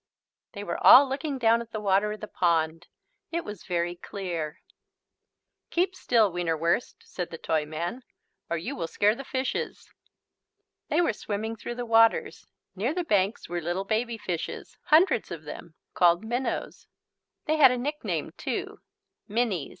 They 0.53 0.63
were 0.63 0.83
all 0.83 1.07
looking 1.07 1.37
down 1.37 1.61
at 1.61 1.69
the 1.71 1.79
water 1.79 2.11
of 2.11 2.21
the 2.21 2.27
pond. 2.27 2.87
It 3.31 3.45
was 3.45 3.65
very 3.67 3.95
clear. 3.95 4.59
"Keep 5.69 5.95
still, 5.95 6.31
Wienerwurst," 6.31 6.95
said 7.03 7.29
the 7.29 7.37
Toyman, 7.37 8.01
"or 8.49 8.57
you 8.57 8.75
will 8.75 8.87
scare 8.87 9.13
the 9.13 9.23
fishes." 9.23 9.93
They 10.87 11.01
were 11.01 11.13
swimming 11.13 11.55
through 11.55 11.75
the 11.75 11.85
waters. 11.85 12.47
Near 12.75 12.95
the 12.95 13.03
banks 13.03 13.47
were 13.47 13.61
little 13.61 13.85
baby 13.85 14.17
fishes, 14.17 14.75
hundreds 14.85 15.29
of 15.29 15.43
them, 15.43 15.75
called 15.93 16.25
minnows. 16.25 16.87
They 17.45 17.57
had 17.57 17.69
a 17.69 17.77
nickname 17.77 18.31
too, 18.37 18.79
"minnies." 19.27 19.69